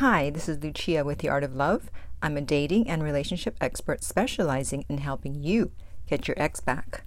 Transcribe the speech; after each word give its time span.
Hi, 0.00 0.28
this 0.28 0.46
is 0.46 0.62
Lucia 0.62 1.04
with 1.04 1.20
The 1.20 1.30
Art 1.30 1.42
of 1.42 1.56
Love. 1.56 1.90
I'm 2.20 2.36
a 2.36 2.42
dating 2.42 2.86
and 2.86 3.02
relationship 3.02 3.56
expert 3.62 4.04
specializing 4.04 4.84
in 4.90 4.98
helping 4.98 5.42
you 5.42 5.72
get 6.06 6.28
your 6.28 6.38
ex 6.38 6.60
back. 6.60 7.04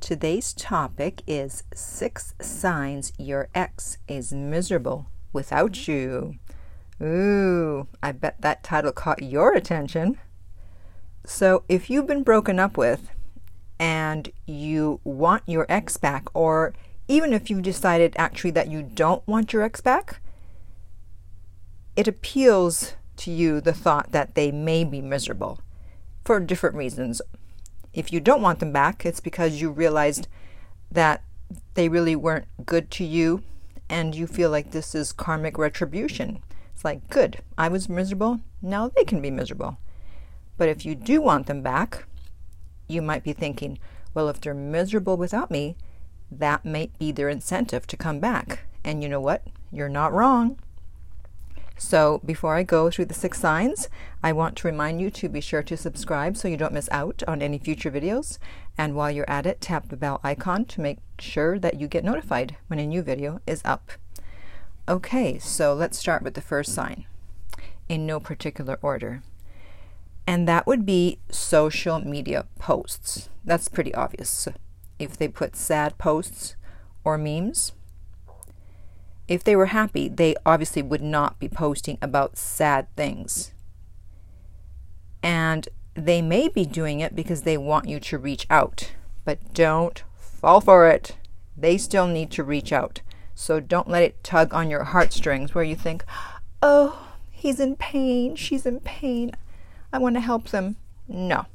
Today's 0.00 0.52
topic 0.52 1.22
is 1.26 1.62
six 1.74 2.34
signs 2.38 3.14
your 3.16 3.48
ex 3.54 3.96
is 4.06 4.34
miserable 4.34 5.06
without 5.32 5.88
you. 5.88 6.34
Ooh, 7.00 7.88
I 8.02 8.12
bet 8.12 8.42
that 8.42 8.62
title 8.62 8.92
caught 8.92 9.22
your 9.22 9.54
attention. 9.54 10.18
So, 11.24 11.64
if 11.70 11.88
you've 11.88 12.06
been 12.06 12.22
broken 12.22 12.58
up 12.58 12.76
with 12.76 13.08
and 13.78 14.30
you 14.44 15.00
want 15.04 15.44
your 15.46 15.64
ex 15.70 15.96
back, 15.96 16.26
or 16.34 16.74
even 17.08 17.32
if 17.32 17.48
you've 17.48 17.62
decided 17.62 18.12
actually 18.18 18.50
that 18.50 18.68
you 18.68 18.82
don't 18.82 19.26
want 19.26 19.54
your 19.54 19.62
ex 19.62 19.80
back, 19.80 20.20
it 21.96 22.08
appeals 22.08 22.94
to 23.16 23.30
you 23.30 23.60
the 23.60 23.72
thought 23.72 24.12
that 24.12 24.34
they 24.34 24.50
may 24.50 24.84
be 24.84 25.00
miserable 25.00 25.60
for 26.24 26.40
different 26.40 26.76
reasons. 26.76 27.20
If 27.92 28.12
you 28.12 28.20
don't 28.20 28.42
want 28.42 28.60
them 28.60 28.72
back, 28.72 29.04
it's 29.04 29.20
because 29.20 29.60
you 29.60 29.70
realized 29.70 30.28
that 30.90 31.22
they 31.74 31.88
really 31.88 32.16
weren't 32.16 32.46
good 32.64 32.90
to 32.92 33.04
you 33.04 33.42
and 33.88 34.14
you 34.14 34.26
feel 34.26 34.50
like 34.50 34.70
this 34.70 34.94
is 34.94 35.12
karmic 35.12 35.58
retribution. 35.58 36.42
It's 36.72 36.84
like, 36.84 37.10
good, 37.10 37.38
I 37.58 37.68
was 37.68 37.88
miserable, 37.88 38.40
now 38.62 38.88
they 38.88 39.04
can 39.04 39.20
be 39.20 39.30
miserable. 39.30 39.78
But 40.56 40.68
if 40.68 40.86
you 40.86 40.94
do 40.94 41.20
want 41.20 41.46
them 41.46 41.62
back, 41.62 42.04
you 42.86 43.02
might 43.02 43.24
be 43.24 43.32
thinking, 43.32 43.78
well, 44.14 44.28
if 44.28 44.40
they're 44.40 44.54
miserable 44.54 45.16
without 45.16 45.50
me, 45.50 45.76
that 46.30 46.64
might 46.64 46.96
be 46.98 47.12
their 47.12 47.28
incentive 47.28 47.86
to 47.88 47.96
come 47.96 48.20
back. 48.20 48.60
And 48.84 49.02
you 49.02 49.08
know 49.08 49.20
what? 49.20 49.46
You're 49.72 49.88
not 49.88 50.12
wrong. 50.12 50.58
So, 51.82 52.20
before 52.26 52.56
I 52.56 52.62
go 52.62 52.90
through 52.90 53.06
the 53.06 53.14
six 53.14 53.40
signs, 53.40 53.88
I 54.22 54.32
want 54.32 54.54
to 54.56 54.68
remind 54.68 55.00
you 55.00 55.10
to 55.12 55.30
be 55.30 55.40
sure 55.40 55.62
to 55.62 55.78
subscribe 55.78 56.36
so 56.36 56.46
you 56.46 56.58
don't 56.58 56.74
miss 56.74 56.90
out 56.92 57.22
on 57.26 57.40
any 57.40 57.58
future 57.58 57.90
videos. 57.90 58.36
And 58.76 58.94
while 58.94 59.10
you're 59.10 59.28
at 59.30 59.46
it, 59.46 59.62
tap 59.62 59.88
the 59.88 59.96
bell 59.96 60.20
icon 60.22 60.66
to 60.66 60.82
make 60.82 60.98
sure 61.18 61.58
that 61.58 61.80
you 61.80 61.88
get 61.88 62.04
notified 62.04 62.58
when 62.66 62.78
a 62.78 62.86
new 62.86 63.00
video 63.00 63.40
is 63.46 63.62
up. 63.64 63.92
Okay, 64.86 65.38
so 65.38 65.72
let's 65.72 65.96
start 65.96 66.22
with 66.22 66.34
the 66.34 66.42
first 66.42 66.74
sign 66.74 67.06
in 67.88 68.04
no 68.04 68.20
particular 68.20 68.78
order. 68.82 69.22
And 70.26 70.46
that 70.46 70.66
would 70.66 70.84
be 70.84 71.18
social 71.30 71.98
media 71.98 72.44
posts. 72.58 73.30
That's 73.42 73.68
pretty 73.68 73.94
obvious. 73.94 74.46
If 74.98 75.16
they 75.16 75.28
put 75.28 75.56
sad 75.56 75.96
posts 75.96 76.56
or 77.04 77.16
memes, 77.16 77.72
if 79.30 79.44
they 79.44 79.54
were 79.54 79.66
happy, 79.66 80.08
they 80.08 80.34
obviously 80.44 80.82
would 80.82 81.00
not 81.00 81.38
be 81.38 81.48
posting 81.48 81.96
about 82.02 82.36
sad 82.36 82.88
things. 82.96 83.52
And 85.22 85.68
they 85.94 86.20
may 86.20 86.48
be 86.48 86.66
doing 86.66 86.98
it 86.98 87.14
because 87.14 87.42
they 87.42 87.56
want 87.56 87.88
you 87.88 88.00
to 88.00 88.18
reach 88.18 88.44
out, 88.50 88.90
but 89.24 89.54
don't 89.54 90.02
fall 90.16 90.60
for 90.60 90.88
it. 90.88 91.16
They 91.56 91.78
still 91.78 92.08
need 92.08 92.32
to 92.32 92.42
reach 92.42 92.72
out. 92.72 93.02
So 93.36 93.60
don't 93.60 93.88
let 93.88 94.02
it 94.02 94.24
tug 94.24 94.52
on 94.52 94.68
your 94.68 94.82
heartstrings 94.82 95.54
where 95.54 95.62
you 95.62 95.76
think, 95.76 96.04
oh, 96.60 97.14
he's 97.30 97.60
in 97.60 97.76
pain, 97.76 98.34
she's 98.34 98.66
in 98.66 98.80
pain, 98.80 99.30
I 99.92 99.98
want 99.98 100.16
to 100.16 100.20
help 100.20 100.48
them. 100.48 100.74
No. 101.06 101.46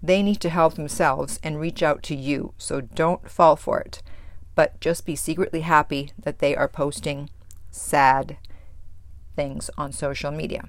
They 0.00 0.22
need 0.22 0.40
to 0.42 0.48
help 0.48 0.74
themselves 0.74 1.40
and 1.42 1.58
reach 1.58 1.82
out 1.82 2.04
to 2.04 2.14
you, 2.14 2.54
so 2.58 2.80
don't 2.80 3.28
fall 3.28 3.56
for 3.56 3.80
it 3.80 4.02
but 4.60 4.78
just 4.78 5.06
be 5.06 5.16
secretly 5.16 5.62
happy 5.62 6.12
that 6.22 6.38
they 6.38 6.54
are 6.54 6.68
posting 6.68 7.30
sad 7.70 8.36
things 9.34 9.70
on 9.78 9.90
social 9.90 10.30
media. 10.30 10.68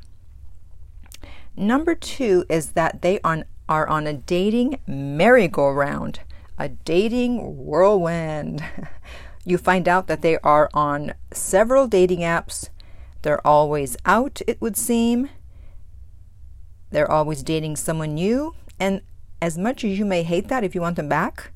Number 1.58 1.94
two 1.94 2.46
is 2.48 2.72
that 2.72 3.02
they 3.02 3.20
are 3.20 3.46
on 3.68 4.08
a 4.08 4.14
dating 4.14 4.80
merry-go-round, 4.88 6.22
a 6.58 6.70
dating 6.70 7.58
whirlwind. 7.58 8.64
you 9.44 9.58
find 9.58 9.90
out 9.90 10.08
that 10.08 10.22
they 10.22 10.38
are 10.38 10.70
on 10.74 11.14
several 11.34 11.86
dating 11.86 12.20
apps. 12.20 12.70
They're 13.24 13.46
always 13.46 13.98
out, 14.06 14.40
it 14.48 14.62
would 14.62 14.78
seem. 14.78 15.28
They're 16.92 17.12
always 17.12 17.44
dating 17.44 17.76
someone 17.76 18.14
new. 18.14 18.56
And 18.80 19.02
as 19.42 19.58
much 19.58 19.84
as 19.84 20.00
you 20.00 20.06
may 20.06 20.24
hate 20.24 20.48
that 20.48 20.64
if 20.64 20.74
you 20.74 20.80
want 20.80 20.96
them 20.96 21.10
back, 21.10 21.52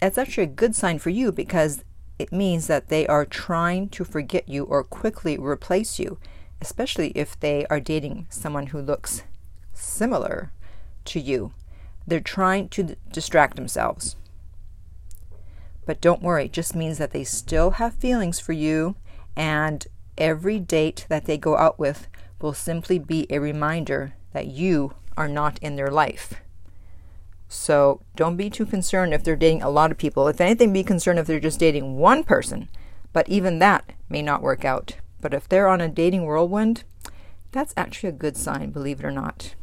that's 0.00 0.18
actually 0.18 0.44
a 0.44 0.48
good 0.48 0.74
sign 0.74 0.98
for 0.98 1.10
you 1.10 1.30
because 1.30 1.84
it 2.18 2.32
means 2.32 2.66
that 2.66 2.88
they 2.88 3.06
are 3.06 3.24
trying 3.24 3.88
to 3.90 4.04
forget 4.04 4.48
you 4.48 4.64
or 4.64 4.82
quickly 4.82 5.38
replace 5.38 5.98
you, 5.98 6.18
especially 6.60 7.10
if 7.14 7.38
they 7.38 7.66
are 7.66 7.80
dating 7.80 8.26
someone 8.30 8.68
who 8.68 8.80
looks 8.80 9.22
similar 9.72 10.52
to 11.06 11.20
you. 11.20 11.52
They're 12.06 12.20
trying 12.20 12.68
to 12.70 12.96
distract 13.12 13.56
themselves. 13.56 14.16
But 15.86 16.00
don't 16.00 16.22
worry, 16.22 16.46
it 16.46 16.52
just 16.52 16.74
means 16.74 16.98
that 16.98 17.12
they 17.12 17.24
still 17.24 17.72
have 17.72 17.94
feelings 17.94 18.38
for 18.40 18.52
you, 18.52 18.96
and 19.36 19.86
every 20.18 20.58
date 20.58 21.06
that 21.08 21.24
they 21.24 21.38
go 21.38 21.56
out 21.56 21.78
with 21.78 22.06
will 22.40 22.54
simply 22.54 22.98
be 22.98 23.26
a 23.30 23.38
reminder 23.38 24.14
that 24.32 24.46
you 24.46 24.94
are 25.16 25.28
not 25.28 25.58
in 25.60 25.76
their 25.76 25.90
life. 25.90 26.34
So 27.52 28.00
don't 28.14 28.36
be 28.36 28.48
too 28.48 28.64
concerned 28.64 29.12
if 29.12 29.24
they're 29.24 29.34
dating 29.34 29.60
a 29.60 29.70
lot 29.70 29.90
of 29.90 29.98
people. 29.98 30.28
If 30.28 30.40
anything, 30.40 30.72
be 30.72 30.84
concerned 30.84 31.18
if 31.18 31.26
they're 31.26 31.40
just 31.40 31.58
dating 31.58 31.96
one 31.96 32.22
person. 32.22 32.68
But 33.12 33.28
even 33.28 33.58
that 33.58 33.92
may 34.08 34.22
not 34.22 34.40
work 34.40 34.64
out. 34.64 34.94
But 35.20 35.34
if 35.34 35.48
they're 35.48 35.66
on 35.66 35.80
a 35.80 35.88
dating 35.88 36.24
whirlwind, 36.26 36.84
that's 37.50 37.74
actually 37.76 38.10
a 38.10 38.12
good 38.12 38.36
sign, 38.36 38.70
believe 38.70 39.00
it 39.00 39.04
or 39.04 39.10
not. 39.10 39.56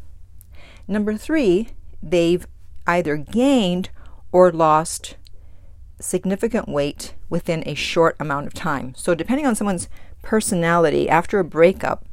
Number 0.85 1.15
three, 1.15 1.69
they've 2.03 2.45
either 2.85 3.15
gained 3.15 3.89
or 4.33 4.51
lost 4.51 5.15
significant 6.01 6.67
weight 6.67 7.15
within 7.29 7.63
a 7.65 7.73
short 7.73 8.17
amount 8.19 8.47
of 8.47 8.53
time. 8.53 8.95
So, 8.95 9.15
depending 9.15 9.47
on 9.47 9.55
someone's 9.55 9.87
personality, 10.21 11.07
after 11.07 11.39
a 11.39 11.45
breakup, 11.45 12.05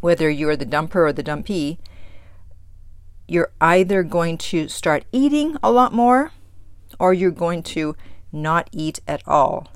whether 0.00 0.30
you're 0.30 0.56
the 0.56 0.64
dumper 0.64 1.06
or 1.06 1.12
the 1.12 1.22
dumpee, 1.22 1.78
you're 3.30 3.52
either 3.60 4.02
going 4.02 4.36
to 4.36 4.66
start 4.66 5.04
eating 5.12 5.56
a 5.62 5.70
lot 5.70 5.92
more 5.92 6.32
or 6.98 7.14
you're 7.14 7.30
going 7.30 7.62
to 7.62 7.94
not 8.32 8.68
eat 8.72 8.98
at 9.06 9.22
all. 9.24 9.68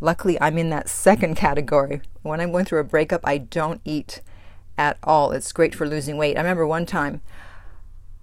Luckily, 0.00 0.40
I'm 0.40 0.56
in 0.56 0.70
that 0.70 0.88
second 0.88 1.34
category. 1.34 2.00
When 2.22 2.40
I'm 2.40 2.50
going 2.50 2.64
through 2.64 2.80
a 2.80 2.84
breakup, 2.84 3.20
I 3.24 3.36
don't 3.36 3.82
eat 3.84 4.22
at 4.78 4.96
all. 5.02 5.32
It's 5.32 5.52
great 5.52 5.74
for 5.74 5.86
losing 5.86 6.16
weight. 6.16 6.38
I 6.38 6.40
remember 6.40 6.66
one 6.66 6.86
time 6.86 7.20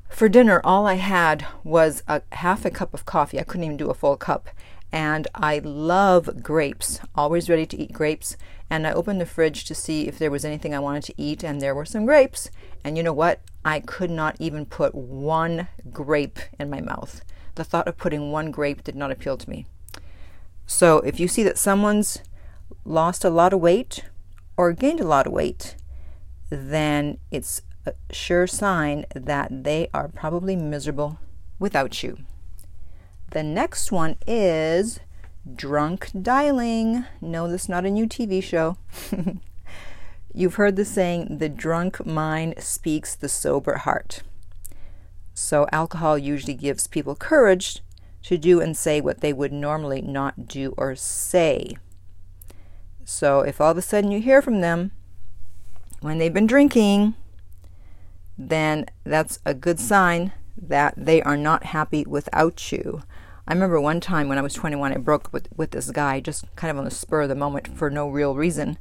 for 0.09 0.27
dinner, 0.27 0.61
all 0.63 0.87
I 0.87 0.95
had 0.95 1.45
was 1.63 2.01
a 2.07 2.23
half 2.31 2.65
a 2.65 2.71
cup 2.71 2.91
of 2.95 3.05
coffee. 3.05 3.39
I 3.39 3.43
couldn't 3.43 3.65
even 3.65 3.77
do 3.77 3.91
a 3.91 3.93
full 3.93 4.17
cup. 4.17 4.49
And 4.91 5.27
I 5.35 5.59
love 5.59 6.41
grapes, 6.41 6.99
always 7.13 7.49
ready 7.51 7.67
to 7.67 7.77
eat 7.77 7.93
grapes. 7.93 8.35
And 8.69 8.87
I 8.87 8.93
opened 8.93 9.21
the 9.21 9.25
fridge 9.25 9.63
to 9.65 9.75
see 9.75 10.07
if 10.07 10.17
there 10.17 10.31
was 10.31 10.43
anything 10.43 10.73
I 10.73 10.79
wanted 10.79 11.03
to 11.03 11.13
eat, 11.17 11.43
and 11.43 11.61
there 11.61 11.75
were 11.75 11.85
some 11.85 12.05
grapes. 12.05 12.49
And 12.83 12.97
you 12.97 13.03
know 13.03 13.13
what? 13.13 13.41
I 13.63 13.79
could 13.79 14.09
not 14.09 14.35
even 14.39 14.65
put 14.65 14.95
one 14.95 15.67
grape 15.91 16.39
in 16.59 16.69
my 16.69 16.81
mouth. 16.81 17.21
The 17.55 17.63
thought 17.63 17.87
of 17.87 17.97
putting 17.97 18.31
one 18.31 18.51
grape 18.51 18.83
did 18.83 18.95
not 18.95 19.11
appeal 19.11 19.37
to 19.37 19.49
me. 19.49 19.65
So 20.65 20.97
if 20.99 21.19
you 21.19 21.27
see 21.27 21.43
that 21.43 21.57
someone's 21.57 22.21
lost 22.83 23.23
a 23.23 23.29
lot 23.29 23.53
of 23.53 23.59
weight 23.59 24.03
or 24.57 24.73
gained 24.73 24.99
a 24.99 25.07
lot 25.07 25.27
of 25.27 25.33
weight, 25.33 25.75
then 26.49 27.17
it's 27.31 27.61
a 27.85 27.93
sure 28.11 28.47
sign 28.47 29.05
that 29.13 29.63
they 29.63 29.89
are 29.93 30.07
probably 30.07 30.55
miserable 30.55 31.19
without 31.59 32.01
you. 32.03 32.17
The 33.31 33.43
next 33.43 33.91
one 33.91 34.17
is 34.25 34.99
drunk 35.53 36.09
dialing. 36.19 37.05
No, 37.21 37.47
this 37.47 37.63
is 37.63 37.69
not 37.69 37.85
a 37.85 37.91
new 37.91 38.07
TV 38.07 38.41
show. 38.41 38.77
You've 40.33 40.55
heard 40.55 40.75
the 40.75 40.85
saying, 40.85 41.37
the 41.37 41.49
drunk 41.49 42.05
mind 42.05 42.55
speaks 42.59 43.15
the 43.15 43.29
sober 43.29 43.77
heart. 43.77 44.21
So, 45.33 45.67
alcohol 45.71 46.17
usually 46.17 46.53
gives 46.53 46.87
people 46.87 47.15
courage 47.15 47.81
to 48.23 48.37
do 48.37 48.59
and 48.59 48.75
say 48.75 49.01
what 49.01 49.21
they 49.21 49.33
would 49.33 49.53
normally 49.53 50.01
not 50.01 50.47
do 50.47 50.73
or 50.77 50.95
say. 50.95 51.77
So, 53.03 53.41
if 53.41 53.61
all 53.61 53.71
of 53.71 53.77
a 53.77 53.81
sudden 53.81 54.11
you 54.11 54.19
hear 54.19 54.41
from 54.41 54.61
them 54.61 54.91
when 56.01 56.17
they've 56.17 56.33
been 56.33 56.47
drinking, 56.47 57.15
then 58.37 58.85
that's 59.03 59.39
a 59.45 59.53
good 59.53 59.79
sign 59.79 60.31
that 60.57 60.93
they 60.97 61.21
are 61.21 61.37
not 61.37 61.65
happy 61.65 62.03
without 62.05 62.71
you. 62.71 63.03
I 63.47 63.53
remember 63.53 63.79
one 63.79 63.99
time 63.99 64.27
when 64.27 64.37
I 64.37 64.41
was 64.41 64.53
21, 64.53 64.93
I 64.93 64.97
broke 64.97 65.31
with, 65.31 65.47
with 65.55 65.71
this 65.71 65.91
guy 65.91 66.19
just 66.19 66.45
kind 66.55 66.71
of 66.71 66.77
on 66.77 66.85
the 66.85 66.91
spur 66.91 67.23
of 67.23 67.29
the 67.29 67.35
moment 67.35 67.67
for 67.77 67.89
no 67.89 68.09
real 68.09 68.35
reason. 68.35 68.77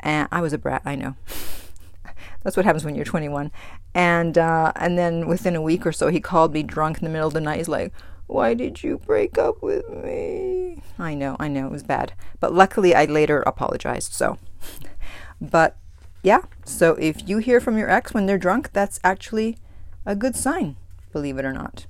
And 0.00 0.28
I 0.32 0.40
was 0.40 0.52
a 0.52 0.58
brat, 0.58 0.82
I 0.84 0.94
know. 0.94 1.14
That's 2.42 2.56
what 2.56 2.64
happens 2.64 2.84
when 2.84 2.94
you're 2.94 3.04
21. 3.04 3.50
And 3.94 4.38
uh, 4.38 4.72
and 4.76 4.98
then 4.98 5.28
within 5.28 5.54
a 5.54 5.62
week 5.62 5.86
or 5.86 5.92
so, 5.92 6.08
he 6.08 6.20
called 6.20 6.52
me 6.52 6.62
drunk 6.62 6.98
in 6.98 7.04
the 7.04 7.10
middle 7.10 7.28
of 7.28 7.34
the 7.34 7.40
night. 7.40 7.58
He's 7.58 7.68
like, 7.68 7.92
"Why 8.26 8.54
did 8.54 8.82
you 8.82 8.98
break 8.98 9.36
up 9.38 9.62
with 9.62 9.88
me?" 9.90 10.82
I 10.98 11.14
know, 11.14 11.36
I 11.38 11.48
know, 11.48 11.66
it 11.66 11.72
was 11.72 11.82
bad. 11.82 12.14
But 12.40 12.54
luckily, 12.54 12.94
I 12.94 13.04
later 13.04 13.42
apologized. 13.42 14.14
So, 14.14 14.38
But 15.42 15.76
yeah, 16.22 16.42
so 16.64 16.94
if 16.94 17.28
you 17.28 17.38
hear 17.38 17.60
from 17.60 17.76
your 17.76 17.90
ex 17.90 18.14
when 18.14 18.26
they're 18.26 18.38
drunk, 18.38 18.72
that's 18.72 19.00
actually 19.02 19.58
a 20.06 20.14
good 20.14 20.36
sign, 20.36 20.76
believe 21.12 21.36
it 21.36 21.44
or 21.44 21.52
not. 21.52 21.86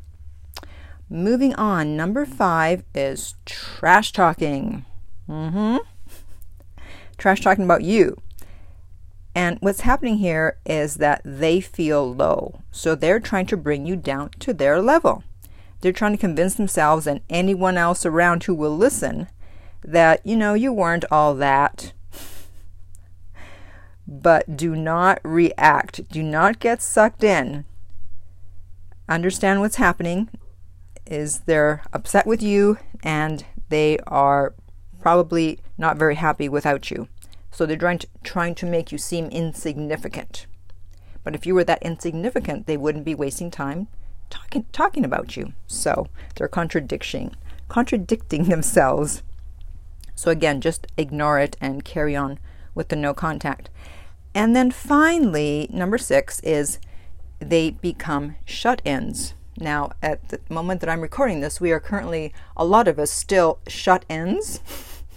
Moving 1.08 1.54
on, 1.54 1.96
number 1.96 2.24
five 2.24 2.84
is 2.94 3.34
trash 3.44 4.12
talking. 4.12 4.84
Mm-hmm. 5.28 5.78
Trash 7.18 7.40
talking 7.40 7.64
about 7.64 7.82
you. 7.82 8.20
And 9.34 9.58
what's 9.60 9.80
happening 9.80 10.18
here 10.18 10.58
is 10.66 10.96
that 10.96 11.22
they 11.24 11.60
feel 11.60 12.14
low. 12.14 12.60
So 12.70 12.94
they're 12.94 13.20
trying 13.20 13.46
to 13.46 13.56
bring 13.56 13.86
you 13.86 13.96
down 13.96 14.30
to 14.40 14.52
their 14.52 14.80
level. 14.80 15.24
They're 15.80 15.92
trying 15.92 16.12
to 16.12 16.18
convince 16.18 16.54
themselves 16.54 17.06
and 17.06 17.20
anyone 17.30 17.76
else 17.76 18.06
around 18.06 18.44
who 18.44 18.54
will 18.54 18.76
listen 18.76 19.28
that, 19.84 20.24
you 20.24 20.36
know, 20.36 20.54
you 20.54 20.72
weren't 20.72 21.04
all 21.10 21.34
that. 21.34 21.92
But 24.04 24.56
do 24.56 24.74
not 24.74 25.20
react. 25.22 26.08
Do 26.08 26.22
not 26.22 26.58
get 26.58 26.82
sucked 26.82 27.22
in. 27.22 27.64
Understand 29.08 29.60
what's 29.60 29.76
happening 29.76 30.28
is 31.12 31.40
they're 31.40 31.82
upset 31.92 32.26
with 32.26 32.42
you 32.42 32.78
and 33.02 33.44
they 33.68 33.98
are 34.06 34.54
probably 35.00 35.58
not 35.76 35.96
very 35.96 36.14
happy 36.14 36.48
without 36.48 36.90
you. 36.90 37.08
So 37.50 37.66
they're 37.66 37.76
trying 37.76 37.98
to, 37.98 38.08
trying 38.22 38.54
to 38.56 38.66
make 38.66 38.90
you 38.90 38.98
seem 38.98 39.26
insignificant. 39.26 40.46
But 41.22 41.34
if 41.34 41.46
you 41.46 41.54
were 41.54 41.64
that 41.64 41.82
insignificant, 41.82 42.66
they 42.66 42.76
wouldn't 42.76 43.04
be 43.04 43.14
wasting 43.14 43.50
time 43.50 43.88
talking 44.32 44.64
talking 44.72 45.04
about 45.04 45.36
you. 45.36 45.52
So 45.66 46.08
they're 46.34 46.48
contradicting 46.48 47.36
contradicting 47.68 48.44
themselves. 48.48 49.22
So 50.14 50.30
again, 50.30 50.60
just 50.60 50.86
ignore 50.96 51.38
it 51.38 51.56
and 51.60 51.84
carry 51.84 52.16
on 52.16 52.38
with 52.74 52.88
the 52.88 52.96
no 52.96 53.12
contact. 53.14 53.68
And 54.34 54.56
then 54.56 54.70
finally, 54.70 55.68
number 55.70 55.98
six 55.98 56.40
is 56.40 56.78
they 57.38 57.70
become 57.70 58.36
shut 58.44 58.80
ins. 58.84 59.34
Now, 59.58 59.92
at 60.02 60.28
the 60.28 60.40
moment 60.48 60.80
that 60.80 60.90
I'm 60.90 61.00
recording 61.00 61.40
this, 61.40 61.60
we 61.60 61.72
are 61.72 61.80
currently, 61.80 62.32
a 62.56 62.64
lot 62.64 62.88
of 62.88 62.98
us, 62.98 63.10
still 63.10 63.58
shut 63.66 64.04
ins 64.08 64.60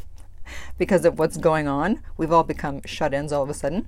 because 0.78 1.06
of 1.06 1.18
what's 1.18 1.38
going 1.38 1.68
on. 1.68 2.02
We've 2.18 2.32
all 2.32 2.44
become 2.44 2.82
shut 2.86 3.14
ins 3.14 3.32
all 3.32 3.44
of 3.44 3.50
a 3.50 3.54
sudden. 3.54 3.88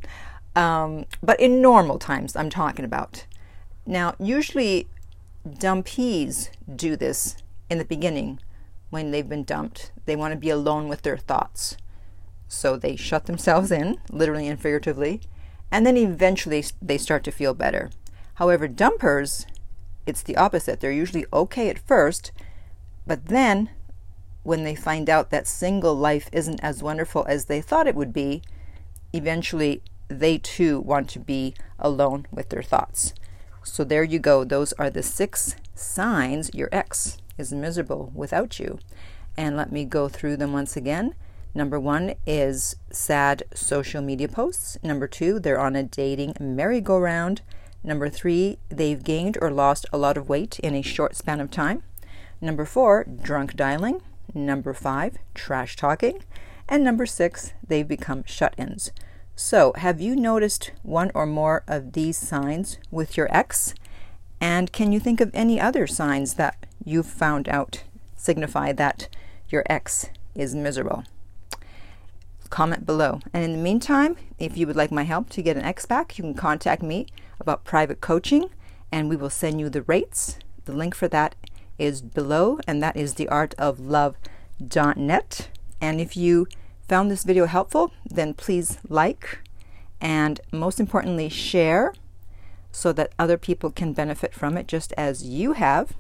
Um, 0.56 1.06
but 1.22 1.40
in 1.40 1.62
normal 1.62 2.00
times, 2.00 2.36
I'm 2.36 2.50
talking 2.50 2.86
about. 2.86 3.26
Now, 3.86 4.16
usually 4.20 4.88
dumpees 5.48 6.50
do 6.74 6.96
this 6.96 7.38
in 7.70 7.78
the 7.78 7.86
beginning 7.86 8.40
when 8.90 9.12
they've 9.12 9.28
been 9.28 9.44
dumped. 9.44 9.92
They 10.06 10.16
want 10.16 10.34
to 10.34 10.40
be 10.40 10.50
alone 10.50 10.88
with 10.88 11.02
their 11.02 11.18
thoughts. 11.18 11.78
So 12.48 12.78
they 12.78 12.96
shut 12.96 13.26
themselves 13.26 13.72
in, 13.72 13.98
literally 14.10 14.48
and 14.48 14.60
figuratively, 14.60 15.22
and 15.70 15.86
then 15.86 15.98
eventually 15.98 16.64
they 16.82 16.98
start 16.98 17.24
to 17.26 17.32
feel 17.32 17.54
better. 17.54 17.90
However, 18.36 18.68
dumpers, 18.68 19.46
it's 20.08 20.24
the 20.24 20.38
opposite. 20.38 20.80
They're 20.80 20.92
usually 20.92 21.26
okay 21.32 21.70
at 21.70 21.80
first, 21.80 22.32
but 23.06 23.26
then 23.28 23.70
when 24.44 24.64
they 24.64 24.76
find 24.76 25.10
out 25.10 25.30
that 25.30 25.48
single 25.48 25.94
life 25.94 26.30
isn't 26.32 26.62
as 26.64 26.82
wonderful 26.82 27.26
as 27.28 27.46
they 27.46 27.62
thought 27.62 27.88
it 27.88 27.96
would 27.96 28.14
be, 28.14 28.42
eventually 29.14 29.82
they 30.08 30.38
too 30.38 30.80
want 30.80 31.10
to 31.10 31.20
be 31.20 31.54
alone 31.78 32.26
with 32.32 32.50
their 32.50 32.64
thoughts. 32.64 33.14
So 33.64 33.84
there 33.84 34.04
you 34.04 34.20
go. 34.20 34.46
Those 34.46 34.72
are 34.74 34.90
the 34.90 35.04
six 35.04 35.56
signs 35.76 36.50
your 36.54 36.70
ex 36.72 37.18
is 37.38 37.52
miserable 37.52 38.12
without 38.16 38.60
you. 38.60 38.80
And 39.36 39.58
let 39.58 39.72
me 39.72 39.86
go 39.86 40.08
through 40.08 40.38
them 40.38 40.54
once 40.54 40.78
again. 40.78 41.14
Number 41.54 41.80
one 41.80 42.14
is 42.26 42.76
sad 42.92 43.44
social 43.54 44.02
media 44.02 44.28
posts. 44.28 44.78
Number 44.82 45.08
two, 45.08 45.40
they're 45.40 45.60
on 45.60 45.76
a 45.76 45.84
dating 45.84 46.36
merry-go-round. 46.40 47.42
Number 47.88 48.10
three, 48.10 48.58
they've 48.68 49.02
gained 49.02 49.38
or 49.42 49.50
lost 49.50 49.86
a 49.94 49.98
lot 49.98 50.18
of 50.18 50.28
weight 50.28 50.60
in 50.60 50.76
a 50.76 50.82
short 50.82 51.16
span 51.16 51.40
of 51.40 51.50
time. 51.50 51.84
Number 52.42 52.66
four, 52.66 53.06
drunk 53.06 53.56
dialing. 53.56 54.02
Number 54.34 54.74
five, 54.74 55.18
trash 55.34 55.78
talking. 55.78 56.22
And 56.68 56.84
number 56.84 57.06
six, 57.06 57.54
they've 57.66 57.88
become 57.88 58.26
shut 58.26 58.54
ins. 58.58 58.92
So, 59.38 59.72
have 59.78 60.02
you 60.02 60.18
noticed 60.18 60.74
one 60.84 61.12
or 61.16 61.26
more 61.26 61.64
of 61.66 61.94
these 61.94 62.18
signs 62.18 62.78
with 62.92 63.16
your 63.16 63.30
ex? 63.34 63.74
And 64.42 64.74
can 64.74 64.92
you 64.92 65.00
think 65.00 65.22
of 65.22 65.32
any 65.34 65.58
other 65.58 65.88
signs 65.88 66.34
that 66.34 66.66
you've 66.84 67.08
found 67.08 67.48
out 67.48 67.86
signify 68.18 68.74
that 68.74 69.08
your 69.48 69.64
ex 69.70 70.10
is 70.36 70.54
miserable? 70.54 71.06
Comment 72.48 72.86
below. 72.86 73.20
And 73.34 73.44
in 73.44 73.52
the 73.52 73.58
meantime, 73.58 74.16
if 74.40 74.58
you 74.58 74.68
would 74.68 74.76
like 74.76 74.92
my 74.92 75.04
help 75.04 75.30
to 75.32 75.42
get 75.42 75.58
an 75.58 75.64
ex 75.64 75.86
back, 75.86 76.18
you 76.18 76.24
can 76.24 76.34
contact 76.34 76.82
me 76.82 77.08
about 77.40 77.64
private 77.64 78.02
coaching 78.02 78.50
and 78.92 79.10
we 79.10 79.16
will 79.16 79.30
send 79.30 79.60
you 79.60 79.70
the 79.70 79.84
rates. 79.84 80.40
The 80.66 80.74
link 80.74 80.96
for 80.96 81.08
that 81.10 81.36
is 81.78 82.02
below, 82.02 82.60
and 82.66 82.82
that 82.82 82.98
is 82.98 83.14
theartoflove.net. 83.16 85.50
And 85.80 86.02
if 86.02 86.18
you 86.18 86.48
found 86.88 87.12
this 87.12 87.24
video 87.24 87.46
helpful, 87.46 87.94
then 88.10 88.34
please 88.34 88.80
like 88.88 89.42
and 90.00 90.40
most 90.52 90.80
importantly, 90.80 91.30
share 91.30 91.94
so 92.72 92.94
that 92.94 93.14
other 93.18 93.38
people 93.38 93.72
can 93.72 93.94
benefit 93.94 94.34
from 94.34 94.58
it 94.58 94.68
just 94.68 94.94
as 94.98 95.24
you 95.24 95.54
have. 95.54 95.94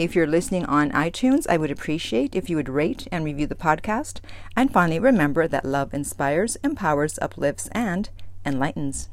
If 0.00 0.16
you're 0.16 0.26
listening 0.26 0.64
on 0.64 0.92
iTunes, 0.92 1.44
I 1.46 1.58
would 1.58 1.70
appreciate 1.70 2.34
if 2.34 2.48
you 2.48 2.56
would 2.56 2.70
rate 2.70 3.06
and 3.12 3.22
review 3.22 3.46
the 3.46 3.54
podcast. 3.54 4.20
And 4.56 4.72
finally, 4.72 4.98
remember 4.98 5.46
that 5.46 5.62
love 5.62 5.92
inspires, 5.92 6.56
empowers, 6.64 7.18
uplifts, 7.20 7.68
and 7.72 8.08
enlightens. 8.46 9.10